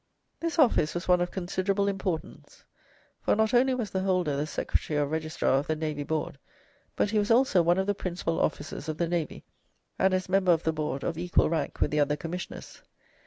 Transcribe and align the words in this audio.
This 0.39 0.57
office 0.57 0.95
was 0.95 1.07
one 1.07 1.21
of 1.21 1.29
considerable 1.29 1.87
importance, 1.87 2.63
for 3.21 3.35
not 3.35 3.53
only 3.53 3.75
was 3.75 3.91
the 3.91 3.99
holder 3.99 4.35
the 4.35 4.47
secretary 4.47 4.97
or 4.97 5.05
registrar 5.05 5.59
of 5.59 5.67
the 5.67 5.75
Navy 5.75 6.01
Board, 6.01 6.39
but 6.95 7.11
he 7.11 7.19
was 7.19 7.29
also 7.29 7.61
one 7.61 7.77
of 7.77 7.85
the 7.85 7.93
principal 7.93 8.39
officers 8.41 8.89
of 8.89 8.97
the 8.97 9.07
navy, 9.07 9.45
and, 9.99 10.11
as 10.15 10.27
member 10.27 10.53
of 10.53 10.63
the 10.63 10.73
board, 10.73 11.03
of 11.03 11.19
equal 11.19 11.51
rank 11.51 11.81
with 11.81 11.91
the 11.91 11.99
other 11.99 12.15
commissioners. 12.15 12.81